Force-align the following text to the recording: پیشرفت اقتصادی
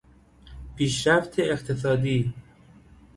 پیشرفت 0.75 1.39
اقتصادی 1.39 2.33